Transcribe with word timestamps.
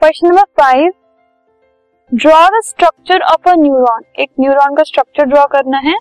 Question 0.00 0.26
number 0.28 0.44
five 0.58 0.92
draw 2.12 2.36
the 2.48 2.60
structure 2.64 3.22
of 3.22 3.48
a 3.48 3.54
neuron 3.54 4.04
एक 4.20 4.30
neuron 4.40 4.76
का 4.76 4.82
structure 4.82 5.24
draw 5.24 5.44
करना 5.46 5.78
है 5.78 5.94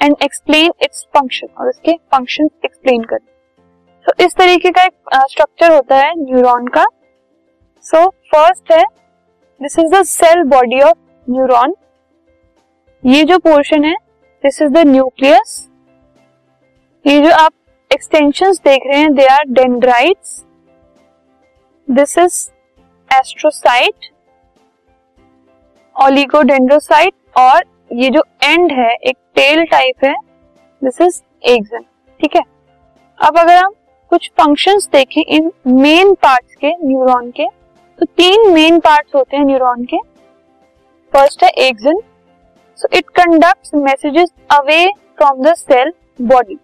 एंड 0.00 0.16
एक्सप्लेन 0.22 0.72
इट्स 0.82 1.06
फ़ंक्शन 1.14 1.48
और 1.58 1.68
इसके 1.68 1.92
फ़ंक्शन 1.92 2.50
एक्सप्लेन 2.64 3.04
करना। 3.04 4.06
So, 4.06 4.20
इस 4.24 4.34
तरीके 4.34 4.70
का 4.70 4.82
एक 4.82 4.92
स्ट्रक्चर 5.30 5.72
होता 5.72 5.96
है 5.96 6.12
न्यूरॉन 6.16 6.68
का। 6.68 6.84
सो 7.84 8.06
फ़र्स्ट 8.34 8.72
है 8.72 8.84
this 9.60 9.78
is 9.78 9.90
the 9.94 10.02
cell 10.04 10.42
body 10.50 10.80
of 10.82 10.98
neuron 11.26 11.74
ये 13.02 13.24
जो 13.24 13.38
पोर्शन 13.40 13.84
है 13.84 13.94
दिस 14.44 14.62
इज़ 14.62 14.72
द 14.72 14.86
न्यूक्लियस 14.88 15.58
ये 17.04 17.20
जो 17.22 17.34
आप 17.36 17.52
एक्सटेंशन 17.90 18.52
देख 18.64 18.86
रहे 18.86 19.00
हैं 19.00 19.14
they 19.14 19.26
are 19.28 19.44
dendrites 19.54 20.40
this 21.88 22.18
is 22.18 22.48
astrocyte 23.20 24.10
oligodendrocyte 25.96 27.14
और 27.36 27.64
ये 27.92 28.08
जो 28.10 28.22
एंड 28.44 28.72
है, 28.72 28.92
एक 28.92 29.16
टेल 29.36 29.64
टाइप 29.66 30.04
है 30.04 30.14
दिस 30.82 31.00
इज़ 31.00 31.20
एग्जन 31.50 31.84
ठीक 32.20 32.36
है? 32.36 32.42
अब 33.18 33.38
अगर 33.38 33.56
हम 33.56 33.72
कुछ 34.12 34.30
फ़ंक्शंस 34.38 34.88
देखें 34.92 35.22
इन 35.22 35.50
मेन 35.68 36.12
पार्ट्स 36.22 36.54
के 36.54 36.70
न्यूरॉन 36.78 37.30
के 37.30 37.46
तो 37.98 38.06
तीन 38.08 38.50
मेन 38.52 38.78
पार्ट्स 38.80 39.14
होते 39.14 39.36
हैं 39.36 39.44
न्यूरॉन 39.44 39.84
के। 39.84 39.98
फ़र्स्ट 41.12 41.44
है 41.44 41.50
axon 41.66 42.00
so 42.78 42.88
it 42.96 43.08
conducts 43.16 43.74
messages 43.76 44.30
away 44.52 44.86
from 45.18 45.42
the 45.42 45.54
cell 45.56 45.92
body 46.22 46.58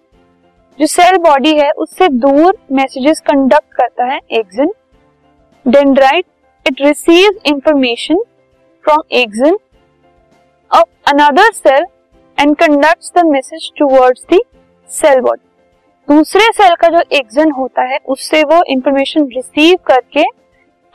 जो 0.79 0.87
सेल 0.87 1.17
बॉडी 1.19 1.55
है, 1.57 1.71
उससे 1.73 2.09
दूर 2.09 2.57
मैसेजेस 2.73 3.21
कंडक्ट 3.27 3.75
करता 3.75 4.05
है 4.07 4.21
axon 4.33 4.73
dendrite 5.67 6.25
it 6.67 6.81
receive 6.81 7.39
information 7.47 8.23
from 8.85 9.03
axon 9.15 9.57
of 10.71 11.11
another 11.11 11.53
cell 11.55 11.85
and 12.39 12.57
conducts 12.57 13.13
the 13.17 13.25
message 13.27 13.71
towards 13.79 14.25
the 14.33 14.41
cell 14.91 15.21
body 15.21 15.45
दूसरे 16.09 16.51
cell 16.55 16.75
का 16.81 16.89
जो 16.89 17.01
एक्जन 17.13 17.51
होता 17.51 17.83
है, 17.85 17.99
उससे 18.09 18.43
वो 18.45 18.63
इंफॉर्मेशन 18.69 19.27
रिसीव 19.35 19.77
करके 19.87 20.25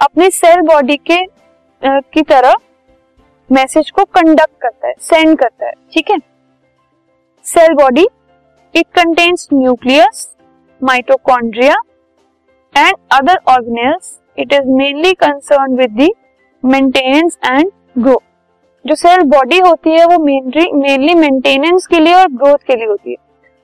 अपने 0.01 0.29
सेल 0.31 0.61
बॉडी 0.67 0.97
के 1.09 1.21
की 1.81 2.21
तरह 2.23 2.53
मैसेज 3.49 3.89
को 3.91 4.03
कंडक्ट 4.15 4.61
करता 4.61 4.87
है 4.87 4.93
सेंड 5.01 5.37
करता 5.39 5.65
है, 5.65 5.73
ठीक 5.93 6.11
है? 6.11 6.17
Cell 7.45 7.73
body 7.75 8.07
it 8.75 8.85
contains 8.95 9.47
nucleus 9.53 10.27
mitochondria 10.81 11.75
and 12.75 12.95
other 13.11 13.39
organelles 13.49 14.17
it 14.41 14.53
is 14.53 14.67
mainly 14.77 15.13
concern 15.15 15.75
with 15.77 15.91
the 15.91 16.11
maintenance 16.63 17.37
and 17.45 17.71
growth 17.97 18.29
जो 18.85 18.95
सेल 18.95 19.21
बॉडी 19.29 19.57
होती 19.59 19.89
है, 19.89 20.05
वो 20.05 20.17
मेनली 20.19 21.13
मेंटेनेंस 21.15 21.85
के 21.87 21.99
लिए 21.99 22.13
और 22.13 22.27
ग्रोथ 22.33 22.57
के 22.67 22.75
लिए 22.75 22.87
होती 22.87 23.11
है। 23.11 23.17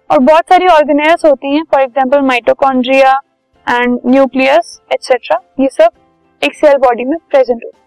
और 0.10 0.20
बहुत 0.20 0.50
सारी 0.50 0.68
ऑर्गेनाइज 0.68 1.22
होती 1.26 1.56
हैं 1.56 1.64
for 1.72 1.82
example 1.82 2.22
mitochondria 2.24 3.12
and 3.68 4.00
nucleus 4.06 4.80
etcetera 4.94 5.40
ये 5.60 5.68
सब 5.72 5.90
एक 6.42 6.54
सेल 6.56 6.78
बॉडी 6.78 7.06
में 7.06 7.18
प्रेजेंट 7.20 7.64
होती 7.64 7.78
है। 7.78 7.87